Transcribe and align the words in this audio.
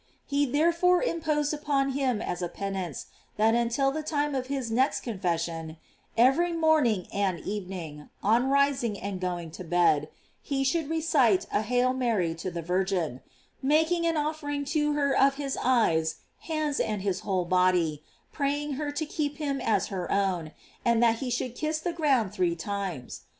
He 0.25 0.47
therefore 0.47 1.03
imposed 1.03 1.53
it 1.53 1.61
upon 1.61 1.91
him 1.91 2.23
as 2.23 2.41
a 2.41 2.49
penance, 2.49 3.05
that 3.37 3.53
until 3.53 3.91
the 3.91 4.01
time 4.01 4.33
of 4.33 4.47
his 4.47 4.71
next 4.71 5.01
confession, 5.01 5.77
every 6.17 6.51
morning 6.53 7.05
and 7.13 7.39
evening, 7.41 8.09
on 8.23 8.49
rising 8.49 8.99
and 8.99 9.19
going 9.21 9.51
to 9.51 9.63
bed, 9.63 10.09
he 10.41 10.63
should 10.63 10.89
recite 10.89 11.45
a 11.53 11.61
"Hail 11.61 11.93
Mary" 11.93 12.33
to 12.33 12.49
the 12.49 12.63
Virgin; 12.63 13.21
making 13.61 14.07
an 14.07 14.17
offering 14.17 14.65
to 14.73 14.93
her 14.93 15.15
of 15.15 15.35
his 15.35 15.55
eyes, 15.63 16.15
hands, 16.39 16.79
and 16.79 17.03
his 17.03 17.19
whole 17.19 17.45
body, 17.45 18.01
praying 18.31 18.73
her 18.73 18.91
to 18.91 19.05
keep 19.05 19.37
him 19.37 19.61
as 19.63 19.89
her 19.93 20.11
own; 20.11 20.51
and 20.83 21.03
that 21.03 21.17
he 21.17 21.29
should 21.29 21.53
kiss 21.53 21.77
the 21.77 21.93
ground 21.93 22.33
three 22.33 22.55
times. 22.55 23.21